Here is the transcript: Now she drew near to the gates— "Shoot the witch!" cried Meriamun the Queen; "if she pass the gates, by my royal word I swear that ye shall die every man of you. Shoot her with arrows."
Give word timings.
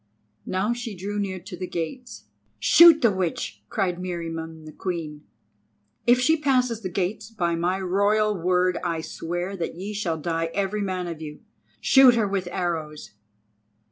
Now 0.47 0.73
she 0.73 0.95
drew 0.95 1.19
near 1.19 1.39
to 1.41 1.55
the 1.55 1.67
gates— 1.67 2.23
"Shoot 2.57 3.03
the 3.03 3.11
witch!" 3.11 3.61
cried 3.69 3.97
Meriamun 3.99 4.65
the 4.65 4.71
Queen; 4.71 5.25
"if 6.07 6.19
she 6.19 6.35
pass 6.37 6.69
the 6.79 6.89
gates, 6.89 7.29
by 7.29 7.53
my 7.53 7.79
royal 7.79 8.35
word 8.35 8.79
I 8.83 9.01
swear 9.01 9.55
that 9.57 9.75
ye 9.75 9.93
shall 9.93 10.17
die 10.17 10.49
every 10.55 10.81
man 10.81 11.05
of 11.05 11.21
you. 11.21 11.41
Shoot 11.81 12.15
her 12.15 12.27
with 12.27 12.47
arrows." 12.47 13.11